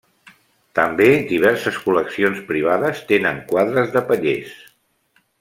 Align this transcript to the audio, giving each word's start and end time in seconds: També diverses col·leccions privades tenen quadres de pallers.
També 0.77 1.09
diverses 1.31 1.77
col·leccions 1.83 2.39
privades 2.47 3.03
tenen 3.13 3.43
quadres 3.53 3.93
de 3.99 4.05
pallers. 4.11 4.57